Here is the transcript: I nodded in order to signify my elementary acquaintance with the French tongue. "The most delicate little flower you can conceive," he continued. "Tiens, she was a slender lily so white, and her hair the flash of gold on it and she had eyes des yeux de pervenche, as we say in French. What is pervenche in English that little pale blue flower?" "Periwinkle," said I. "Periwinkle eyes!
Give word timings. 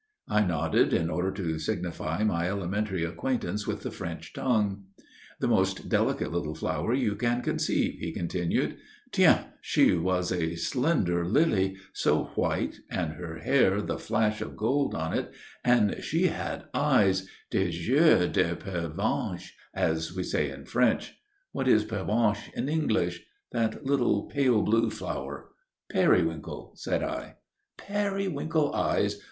I 0.27 0.41
nodded 0.43 0.93
in 0.93 1.11
order 1.11 1.31
to 1.33 1.59
signify 1.59 2.23
my 2.23 2.47
elementary 2.49 3.03
acquaintance 3.03 3.67
with 3.67 3.81
the 3.81 3.91
French 3.91 4.33
tongue. 4.33 4.85
"The 5.39 5.47
most 5.47 5.89
delicate 5.89 6.31
little 6.31 6.55
flower 6.55 6.91
you 6.95 7.15
can 7.15 7.43
conceive," 7.43 7.99
he 7.99 8.11
continued. 8.11 8.77
"Tiens, 9.11 9.45
she 9.61 9.95
was 9.95 10.31
a 10.31 10.55
slender 10.55 11.23
lily 11.23 11.77
so 11.93 12.31
white, 12.33 12.79
and 12.89 13.13
her 13.13 13.37
hair 13.37 13.79
the 13.79 13.99
flash 13.99 14.41
of 14.41 14.57
gold 14.57 14.95
on 14.95 15.13
it 15.15 15.31
and 15.63 15.95
she 16.03 16.29
had 16.29 16.63
eyes 16.73 17.29
des 17.51 17.69
yeux 17.69 18.27
de 18.27 18.55
pervenche, 18.55 19.51
as 19.75 20.15
we 20.15 20.23
say 20.23 20.49
in 20.49 20.65
French. 20.65 21.15
What 21.51 21.67
is 21.67 21.85
pervenche 21.85 22.51
in 22.55 22.69
English 22.69 23.23
that 23.51 23.85
little 23.85 24.23
pale 24.23 24.63
blue 24.63 24.89
flower?" 24.89 25.49
"Periwinkle," 25.91 26.71
said 26.75 27.03
I. 27.03 27.35
"Periwinkle 27.77 28.73
eyes! 28.73 29.17